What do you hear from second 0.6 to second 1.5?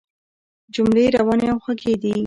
جملې روانې